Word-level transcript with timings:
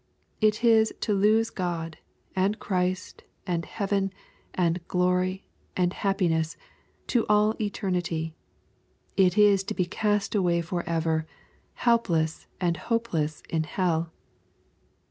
It 0.41 0.63
is 0.63 0.91
to 1.01 1.13
lose 1.13 1.51
God, 1.51 1.99
and 2.35 2.57
Christ, 2.57 3.23
and 3.45 3.65
heaven, 3.65 4.11
and 4.55 4.81
glory, 4.87 5.45
and 5.77 5.93
happiness, 5.93 6.57
to 7.05 7.23
all 7.29 7.53
eternity. 7.61 8.33
It 9.15 9.37
is 9.37 9.63
to 9.65 9.75
be 9.75 9.85
cast 9.85 10.33
away 10.33 10.61
forever, 10.63 11.27
helpless 11.75 12.47
and 12.59 12.77
hopeless 12.77 13.43
in 13.47 13.63
hell 13.65 14.11